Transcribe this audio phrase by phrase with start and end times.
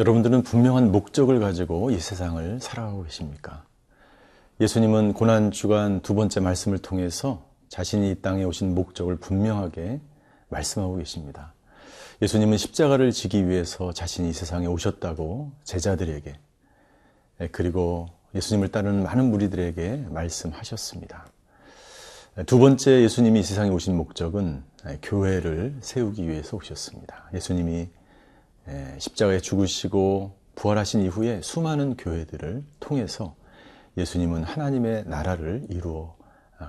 [0.00, 3.66] 여러분들은 분명한 목적을 가지고 이 세상을 살아가고 계십니까?
[4.58, 10.00] 예수님은 고난 주간 두 번째 말씀을 통해서 자신이 이 땅에 오신 목적을 분명하게
[10.48, 11.52] 말씀하고 계십니다.
[12.22, 16.32] 예수님은 십자가를 지기 위해서 자신이 이 세상에 오셨다고 제자들에게
[17.52, 21.26] 그리고 예수님을 따르는 많은 무리들에게 말씀하셨습니다.
[22.46, 24.62] 두 번째 예수님이 이 세상에 오신 목적은
[25.02, 27.28] 교회를 세우기 위해서 오셨습니다.
[27.34, 27.90] 예수님이
[28.98, 33.34] 십자가에 죽으시고 부활하신 이후에 수많은 교회들을 통해서
[33.96, 36.16] 예수님은 하나님의 나라를 이루어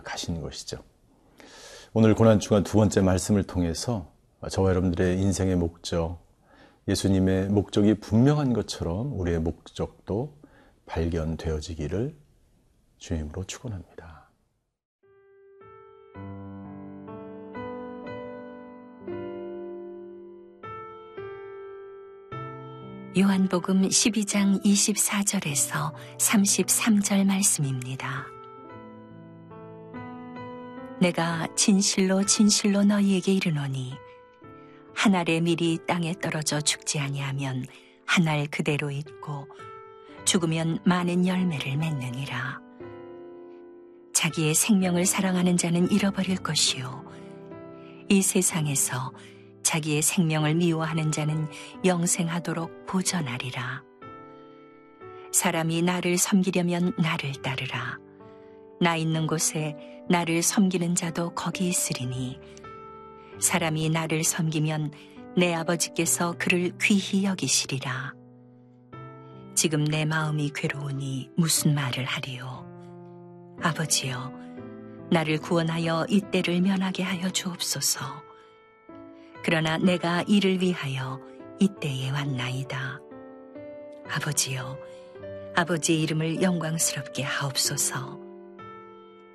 [0.04, 0.84] 가신 것이죠.
[1.94, 4.12] 오늘 고난주간 두 번째 말씀을 통해서
[4.50, 6.20] 저와 여러분들의 인생의 목적,
[6.88, 10.38] 예수님의 목적이 분명한 것처럼 우리의 목적도
[10.86, 12.16] 발견되어지기를
[12.98, 14.21] 주님으로 축원합니다.
[23.18, 28.26] 요한복음 12장 24절에서 33절 말씀입니다.
[31.02, 33.98] 내가 진실로 진실로 너희에게 이르노니
[34.96, 37.66] 한 알의 밀이 땅에 떨어져 죽지 아니하면
[38.06, 39.46] 한 알 그대로 있고
[40.24, 42.62] 죽으면 많은 열매를 맺느니라.
[44.14, 47.04] 자기의 생명을 사랑하는 자는 잃어버릴 것이요.
[48.08, 49.12] 이 세상에서
[49.72, 51.48] 자기의 생명을 미워하는 자는
[51.86, 53.82] 영생하도록 보전하리라.
[55.32, 57.98] 사람이 나를 섬기려면 나를 따르라.
[58.82, 59.78] 나 있는 곳에
[60.10, 62.38] 나를 섬기는 자도 거기 있으리니
[63.40, 64.92] 사람이 나를 섬기면
[65.38, 68.14] 내 아버지께서 그를 귀히 여기시리라.
[69.56, 72.66] 지금 내 마음이 괴로우니 무슨 말을 하리요?
[73.62, 74.34] 아버지여,
[75.12, 78.31] 나를 구원하여 이때를 면하게 하여 주옵소서.
[79.44, 81.20] 그러나 내가 이를 위하여
[81.60, 83.00] 이때에 왔나이다.
[84.10, 84.78] 아버지여,
[85.56, 88.20] 아버지의 이름을 영광스럽게 하옵소서.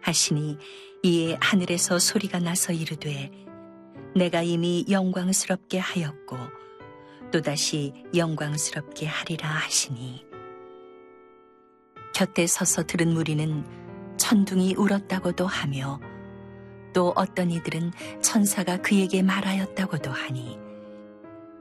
[0.02, 0.58] 하시니
[1.02, 3.30] 이에 하늘에서 소리가 나서 이르되
[4.14, 6.36] 내가 이미 영광스럽게 하였고
[7.32, 10.24] 또다시 영광스럽게 하리라 하시니
[12.14, 13.66] 곁에 서서 들은 무리는
[14.16, 16.00] 천둥이 울었다고도 하며
[16.96, 17.92] 또 어떤 이들은
[18.22, 20.58] 천사가 그에게 말하였다고도 하니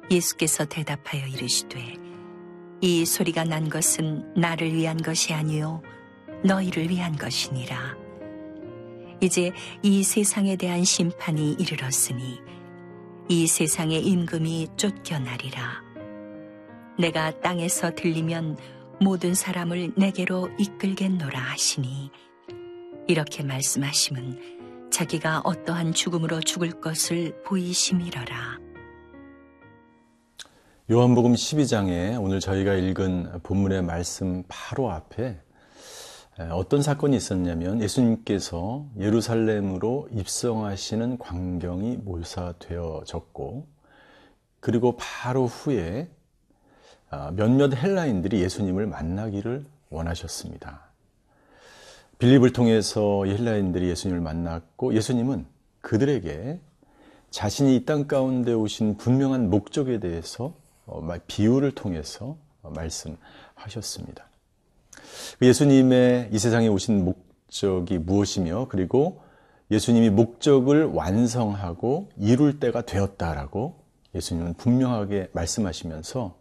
[0.09, 1.95] 예수께서 대답하여 이르시되
[2.79, 5.81] 이 소리가 난 것은 나를 위한 것이 아니요
[6.45, 7.97] 너희를 위한 것이니라
[9.19, 9.51] 이제
[9.83, 12.39] 이 세상에 대한 심판이 이르렀으니
[13.27, 15.83] 이 세상의 임금이 쫓겨나리라.
[16.99, 18.57] 내가 땅에서 들리면
[19.01, 22.11] 모든 사람을 내게로 이끌겠노라 하시니
[23.07, 24.54] 이렇게 말씀하심은
[24.95, 28.59] 자기가 어떠한 죽음으로 죽을 것을 보이심이러라.
[30.89, 35.37] 요한복음 12장에 오늘 저희가 읽은 본문의 말씀 바로 앞에
[36.51, 43.67] 어떤 사건이 있었냐면 예수님께서 예루살렘으로 입성하시는 광경이 몰사되어졌고
[44.61, 46.09] 그리고 바로 후에
[47.09, 50.84] 아, 몇몇 헬라인들이 예수님을 만나기를 원하셨습니다.
[52.19, 55.45] 빌립을 통해서 헬라인들이 예수님을 만났고 예수님은
[55.81, 56.59] 그들에게
[57.29, 60.53] 자신이 이 땅 가운데 오신 분명한 목적에 대해서
[60.85, 64.27] 어, 비유를 통해서 말씀하셨습니다.
[65.41, 69.21] 예수님의 이 세상에 오신 목적이 무엇이며 그리고
[69.71, 73.83] 예수님이 목적을 완성하고 이룰 때가 되었다라고
[74.13, 76.37] 예수님은 분명하게 말씀하시면서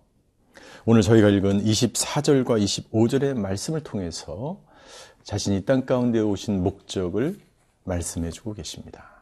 [0.87, 4.61] 오늘 저희가 읽은 24절과 25절의 말씀을 통해서
[5.25, 7.39] 자신이 땅 가운데 오신 목적을
[7.85, 9.15] 말씀해 주고 계십니다.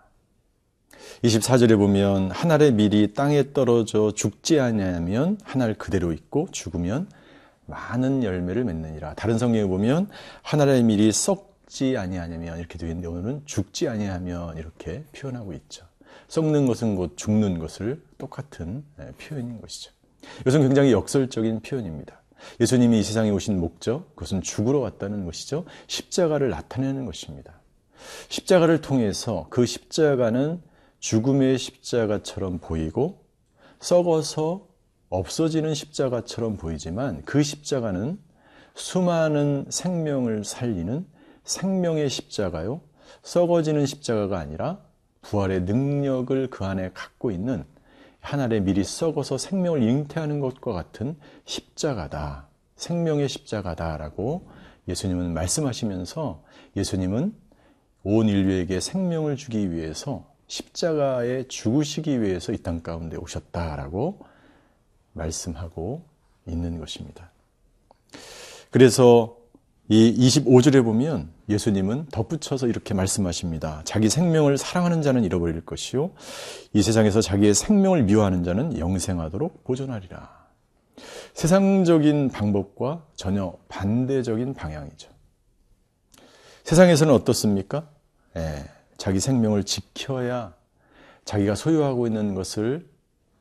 [1.22, 7.08] 24절에 보면 하늘의 밀이 땅에 떨어져 죽지 아니하면 하늘 그대로 있고 죽으면
[7.66, 9.14] 많은 열매를 맺느니라.
[9.14, 10.08] 다른 성경에 보면
[10.42, 15.86] 하나의 밀이 썩지 아니하냐면 이렇게 되어 있는데 오늘은 죽지 아니하면 이렇게 표현하고 있죠.
[16.28, 19.92] 썩는 것은 곧 죽는 것을 똑같은 예, 표현인 것이죠.
[20.40, 22.21] 이것은 굉장히 역설적인 표현입니다.
[22.60, 25.64] 예수님이 이 세상에 오신 목적, 그것은 죽으러 왔다는 것이죠.
[25.86, 27.60] 십자가를 나타내는 것입니다.
[28.28, 30.60] 십자가를 통해서 그 십자가는
[31.00, 33.24] 죽음의 십자가처럼 보이고
[33.80, 34.68] 썩어서
[35.08, 38.18] 없어지는 십자가처럼 보이지만 그 십자가는
[38.74, 41.06] 수많은 생명을 살리는
[41.44, 42.80] 생명의 십자가요.
[43.22, 44.80] 썩어지는 십자가가 아니라
[45.22, 47.64] 부활의 능력을 그 안에 갖고 있는
[48.22, 52.48] 하늘의 미리 썩어서 생명을 잉태하는 것과 같은 십자가다.
[52.76, 54.48] 생명의 십자가다라고
[54.88, 56.42] 예수님은 말씀하시면서
[56.76, 57.34] 예수님은
[58.04, 64.20] 온 인류에게 생명을 주기 위해서 십자가에 죽으시기 위해서 이 땅 가운데 오셨다라고
[65.12, 66.02] 말씀하고
[66.46, 67.30] 있는 것입니다.
[68.70, 69.36] 그래서
[69.88, 73.82] 이 25절에 보면 예수님은 덧붙여서 이렇게 말씀하십니다.
[73.84, 76.10] 자기 생명을 사랑하는 자는 잃어버릴 것이요.
[76.72, 80.42] 이 세상에서 자기의 생명을 미워하는 자는 영생하도록 보존하리라.
[81.34, 85.10] 세상적인 방법과 전혀 반대적인 방향이죠.
[86.64, 87.88] 세상에서는 어떻습니까?
[88.36, 88.64] 예,
[88.96, 90.54] 자기 생명을 지켜야
[91.24, 92.88] 자기가 소유하고 있는 것을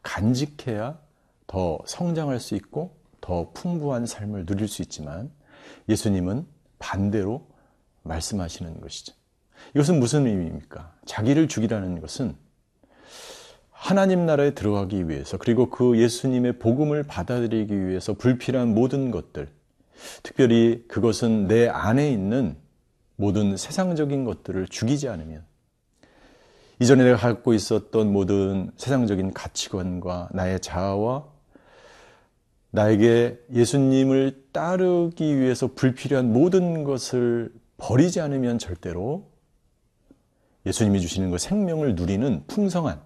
[0.04, 1.00] 간직해야
[1.48, 5.31] 더 성장할 수 있고 더 풍부한 삶을 누릴 수 있지만
[5.88, 6.46] 예수님은
[6.80, 7.50] 반대로
[8.03, 9.13] 말씀하시는 것이죠.
[9.75, 10.94] 이것은 무슨 의미입니까?
[11.06, 12.36] 자기를 죽이라는 것은
[13.69, 19.50] 하나님 나라에 들어가기 위해서 그리고 그 예수님의 복음을 받아들이기 위해서 불필요한 모든 것들,
[20.24, 22.57] 특별히 그것은 내 안에 있는
[23.15, 25.44] 모든 세상적인 것들을 죽이지 않으면
[26.80, 31.25] 이전에 내가 갖고 있었던 모든 세상적인 가치관과 나의 자아와
[32.71, 37.51] 나에게 예수님을 따르기 위해서 불필요한 모든 것을
[37.81, 39.28] 버리지 않으면 절대로
[40.66, 43.01] 예수님이 주시는 그 생명을 누리는 풍성한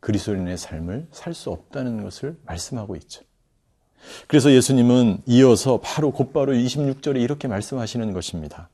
[0.00, 3.22] 그리스도인의 삶을 살 수 없다는 것을 말씀하고 있죠.
[4.28, 8.68] 그래서 예수님은 이어서 바로 곧바로 26절에 이렇게 말씀하시는 것입니다.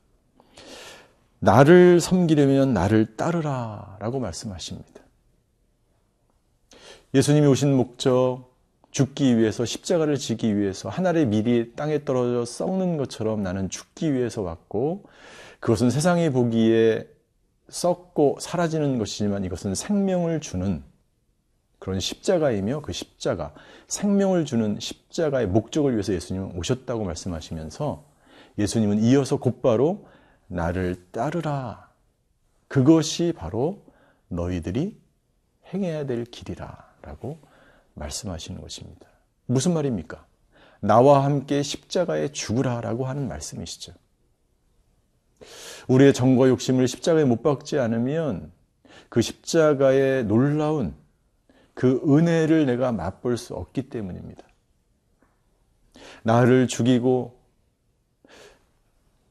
[1.39, 5.01] 나를 섬기려면 나를 따르라 라고 말씀하십니다.
[7.13, 8.56] 예수님이 오신 목적,
[8.91, 15.03] 죽기 위해서 십자가를 지기 위해서 하늘의 밀이 땅에 떨어져 썩는 것처럼 나는 죽기 위해서 왔고
[15.59, 17.07] 그것은 세상이 보기에
[17.69, 20.83] 썩고 사라지는 것이지만 이것은 생명을 주는
[21.79, 23.53] 그런 십자가이며 그 십자가
[23.87, 28.05] 생명을 주는 십자가의 목적을 위해서 예수님은 오셨다고 말씀하시면서
[28.57, 30.07] 예수님은 이어서 곧바로
[30.47, 31.89] 나를 따르라.
[32.67, 33.83] 그것이 바로
[34.29, 34.99] 너희들이
[35.73, 37.37] 행해야 될 길이라라고
[37.97, 39.07] 말씀하시는 것입니다.
[39.45, 40.25] 무슨 말입니까?
[40.79, 43.93] 나와 함께 십자가에 죽으라라고 하는 말씀이시죠.
[45.87, 48.51] 우리의 정과 욕심을 십자가에 못 박지 않으면
[49.09, 50.93] 그 십자가의 놀라운
[51.73, 54.43] 그 은혜를 내가 맛볼 수 없기 때문입니다.
[56.23, 57.37] 나를 죽이고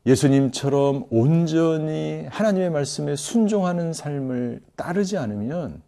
[0.07, 5.83] 예수님처럼 온전히 하나님의 말씀에 순종하는 삶을 따르지 않으면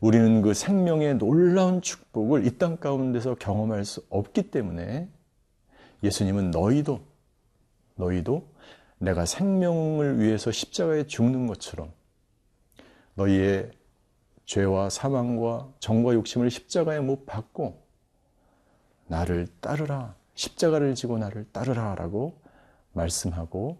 [0.00, 5.08] 우리는 그 생명의 놀라운 축복을 이 땅 가운데서 경험할 수 없기 때문에
[6.02, 7.00] 예수님은 너희도,
[7.96, 8.48] 너희도
[8.98, 11.92] 내가 생명을 위해서 십자가에 죽는 것처럼
[13.14, 13.70] 너희의
[14.44, 17.82] 죄와 사망과 정과 욕심을 십자가에 못 박고
[19.08, 20.14] 나를 따르라.
[20.34, 21.94] 십자가를 지고 나를 따르라.
[21.94, 22.40] 라고
[22.92, 23.78] 말씀하고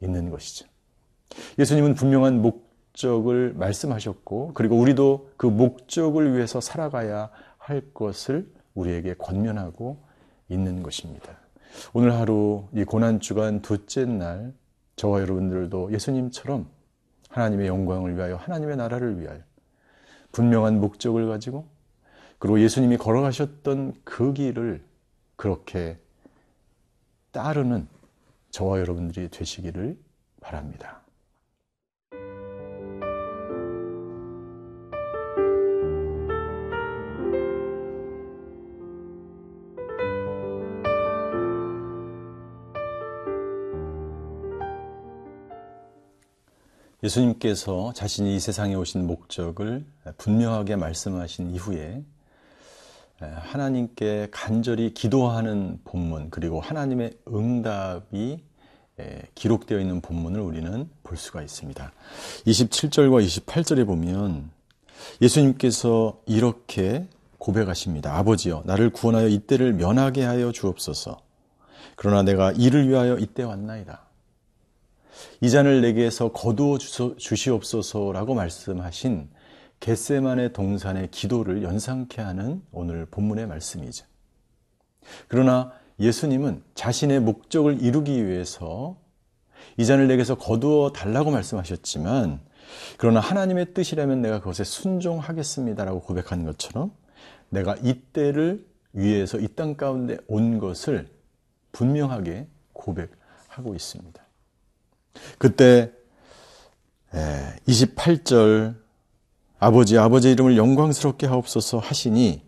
[0.00, 0.66] 있는 것이죠.
[1.58, 10.02] 예수님은 분명한 목, 목적을 말씀하셨고 그리고 우리도 그 목적을 위해서 살아가야 할 것을 우리에게 권면하고
[10.48, 11.38] 있는 것입니다.
[11.92, 14.52] 오늘 하루 이 고난 주간 둘째 날
[14.96, 16.68] 저와 여러분들도 예수님처럼
[17.28, 19.40] 하나님의 영광을 위하여 하나님의 나라를 위하여
[20.32, 21.66] 분명한 목적을 가지고
[22.38, 24.82] 그리고 예수님이 걸어가셨던 그 길을
[25.36, 25.98] 그렇게
[27.30, 27.86] 따르는
[28.50, 29.96] 저와 여러분들이 되시기를
[30.40, 30.99] 바랍니다.
[47.02, 49.84] 예수님께서 자신이 이 세상에 오신 목적을
[50.18, 52.02] 분명하게 말씀하신 이후에
[53.18, 58.42] 하나님께 간절히 기도하는 본문 그리고 하나님의 응답이
[59.34, 61.92] 기록되어 있는 본문을 우리는 볼 수가 있습니다.
[62.46, 64.50] 27절과 28절에 보면
[65.22, 67.06] 예수님께서 이렇게
[67.38, 68.18] 고백하십니다.
[68.18, 71.18] 아버지여, 나를 구원하여 이때를 면하게 하여 주옵소서.
[71.96, 74.09] 그러나 내가 이를 위하여 이때 왔나이다.
[75.40, 79.28] 이 잔을 내게서 거두어 주시옵소서라고 말씀하신
[79.80, 84.04] 겟세만의 동산의 기도를 연상케 하는 오늘 본문의 말씀이죠.
[85.28, 88.96] 그러나 예수님은 자신의 목적을 이루기 위해서
[89.76, 92.40] 이 잔을 내게서 거두어 달라고 말씀하셨지만
[92.98, 96.92] 그러나 하나님의 뜻이라면 내가 그것에 순종하겠습니다라고 고백한 것처럼
[97.48, 101.08] 내가 이 때를 위해서 이 땅 가운데 온 것을
[101.72, 104.22] 분명하게 고백하고 있습니다.
[105.38, 105.92] 그때
[107.66, 108.74] 28절
[109.58, 112.42] 아버지 아버지 이름을 영광스럽게 하옵소서 하시니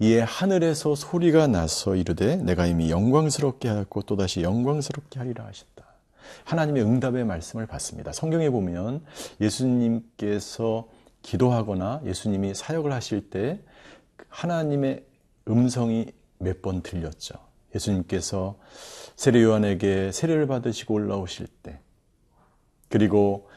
[0.00, 5.84] 이에 하늘에서 소리가 나서 이르되 내가 이미 영광스럽게 하였고 또다시 영광스럽게 하리라 하셨다.
[6.44, 8.12] 하나님의 응답의 말씀을 받습니다.
[8.12, 9.04] 성경에 보면
[9.40, 10.88] 예수님께서
[11.22, 13.60] 기도하거나 예수님이 사역을 하실 때
[14.28, 15.04] 하나님의
[15.48, 16.06] 음성이
[16.38, 17.34] 몇 번 들렸죠.
[17.74, 18.56] 예수님께서
[19.16, 21.78] 세례 요한에게 세례를 받으시고 올라오실 때,
[22.90, 23.48] 그리고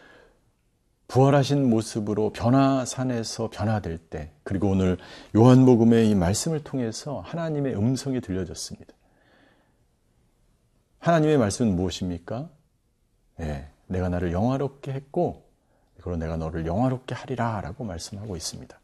[1.08, 4.98] 부활하신 모습으로 변화산에서 변화될 때, 그리고 오늘
[5.36, 8.94] 요한복음의 이 말씀을 통해서 하나님의 음성이 들려졌습니다.
[11.00, 12.50] 하나님의 말씀은 무엇입니까?
[13.42, 15.44] 예, 내가 나를 영화롭게 했고,
[15.96, 18.80] 그리고 내가 너를 영화롭게 하리라 라고 말씀하고 있습니다.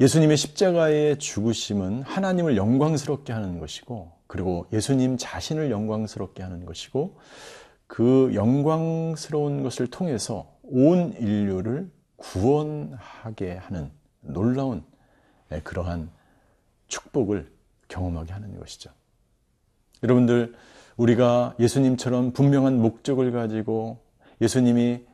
[0.00, 7.18] 예수님의 십자가의 죽으심은 하나님을 영광스럽게 하는 것이고, 그리고 예수님 자신을 영광스럽게 하는 것이고,
[7.90, 14.84] 그 영광스러운 것을 통해서 온 인류를 구원하게 하는 놀라운
[15.48, 16.08] 네, 그러한
[16.86, 17.50] 축복을
[17.88, 18.92] 경험하게 하는 것이죠.
[20.04, 20.54] 여러분들,
[20.98, 23.98] 우리가 예수님처럼 분명한 목적을 가지고
[24.40, 25.04] 예수님이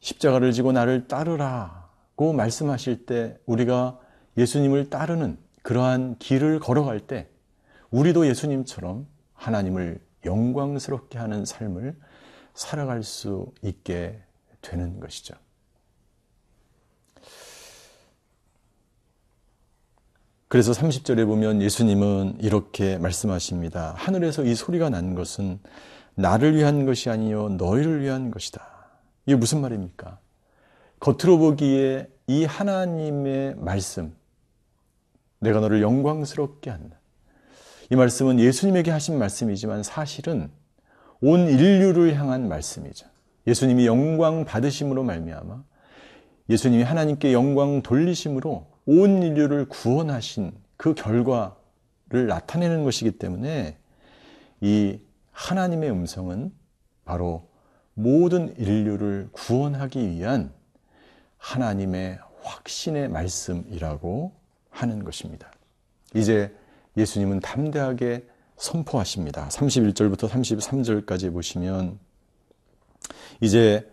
[0.00, 3.98] 십자가를 지고 나를 따르라고 말씀하실 때 우리가
[4.36, 7.30] 예수님을 따르는 그러한 길을 걸어갈 때
[7.90, 11.96] 우리도 예수님처럼 하나님을 영광스럽게 하는 삶을
[12.56, 14.18] 살아갈 수 있게
[14.62, 15.34] 되는 것이죠.
[20.48, 23.94] 그래서 30절에 보면 예수님은 이렇게 말씀하십니다.
[23.96, 25.60] 하늘에서 이 소리가 난 것은
[26.14, 28.66] 나를 위한 것이 아니요 너희를 위한 것이다.
[29.26, 30.18] 이게 무슨 말입니까?
[31.00, 34.16] 겉으로 보기에 이 하나님의 말씀,
[35.40, 36.98] 내가 너를 영광스럽게 한다.
[37.90, 40.50] 이 말씀은 예수님에게 하신 말씀이지만 사실은
[41.20, 43.06] 온 인류를 향한 말씀이죠.
[43.46, 45.62] 예수님이 영광 받으심으로 말미암아
[46.48, 53.76] 예수님이 하나님께 영광 돌리심으로 온 인류를 구원하신 그 결과를 나타내는 것이기 때문에
[54.60, 55.00] 이
[55.32, 56.52] 하나님의 음성은
[57.04, 57.48] 바로
[57.94, 60.52] 모든 인류를 구원하기 위한
[61.38, 64.32] 하나님의 확신의 말씀이라고
[64.70, 65.50] 하는 것입니다.
[66.14, 66.54] 이제
[66.96, 69.48] 예수님은 담대하게 선포하십니다.
[69.48, 71.98] 31절부터 33절까지 보시면
[73.40, 73.88] 이제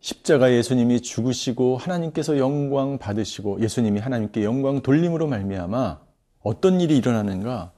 [0.00, 6.00] 십자가 예수님이 죽으시고 하나님께서 영광 받으시고 예수님이 하나님께 영광 돌림으로 말미암아
[6.42, 7.72] 어떤 일이 일어나는가?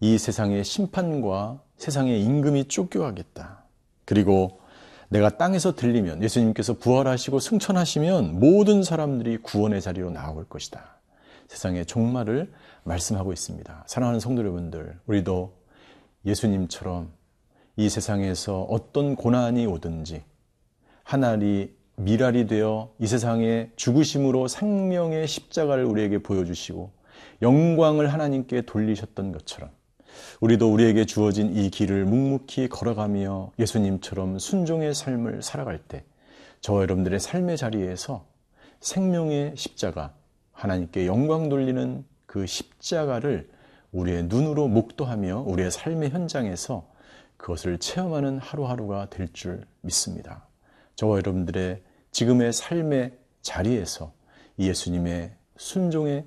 [0.00, 3.64] 이 세상의 심판과 세상의 임금이 쫓겨가겠다.
[4.04, 4.60] 그리고
[5.08, 10.98] 내가 땅에서 들리면 예수님께서 부활하시고 승천하시면 모든 사람들이 구원의 자리로 나올 것이다.
[11.48, 12.52] 세상의 종말을
[12.84, 13.84] 말씀하고 있습니다.
[13.86, 15.52] 사랑하는 성도 여러분들, 우리도
[16.24, 17.12] 예수님처럼
[17.76, 20.22] 이 세상에서 어떤 고난이 오든지
[21.02, 26.90] 하나님 미랄이 되어 이 세상에 죽으심으로 생명의 십자가를 우리에게 보여주시고
[27.42, 29.70] 영광을 하나님께 돌리셨던 것처럼
[30.40, 36.04] 우리도 우리에게 주어진 이 길을 묵묵히 걸어가며 예수님처럼 순종의 삶을 살아갈 때
[36.60, 38.24] 저와 여러분들의 삶의 자리에서
[38.80, 40.14] 생명의 십자가
[40.54, 43.50] 하나님께 영광 돌리는 그 십자가를
[43.92, 46.88] 우리의 눈으로 목도하며 우리의 삶의 현장에서
[47.36, 50.46] 그것을 체험하는 하루하루가 될 줄 믿습니다.
[50.96, 51.82] 저와 여러분들의
[52.12, 54.12] 지금의 삶의 자리에서
[54.58, 56.24] 예수님의 순종의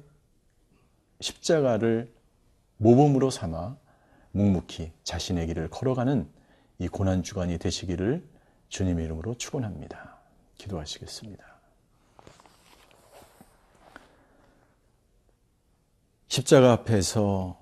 [1.22, 2.14] 십자가를
[2.78, 3.78] 모범으로 삼아
[4.34, 6.28] 묵묵히 자신의 길을 걸어가는
[6.80, 8.24] 이 고난주간이 되시기를
[8.70, 10.18] 주님의 이름으로 축원합니다.
[10.58, 11.47] 기도하시겠습니다.
[16.38, 17.58] 십자가 앞에서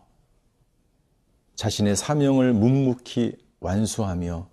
[1.55, 4.49] 자신의 사명을 묵묵히 완수하며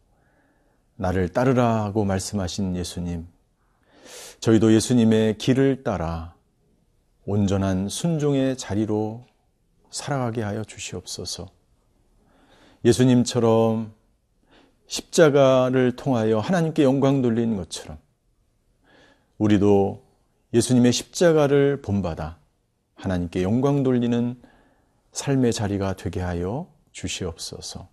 [0.95, 3.27] 나를 따르라고 말씀하신 예수님.
[4.39, 6.37] 저희도 예수님의 길을 따라
[7.25, 9.27] 온전한 순종의 자리로
[9.91, 11.49] 살아가게 하여 주시옵소서.
[12.85, 13.93] 예수님처럼
[14.87, 17.99] 십자가를 통하여 하나님께 영광 돌리는 것처럼
[19.39, 20.05] 우리도
[20.55, 22.42] 예수님의 십자가를 본받아
[23.03, 24.41] 하나님께 영광 돌리는
[25.11, 27.89] 삶의 자리가 되게 하여 주시옵소서.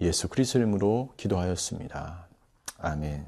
[0.00, 2.28] 예수 그리스도 이름으로 기도하였습니다.
[2.78, 3.26] 아멘.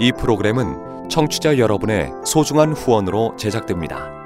[0.00, 4.25] 이 프로그램은 청취자 여러분의 소중한 후원으로 제작됩니다.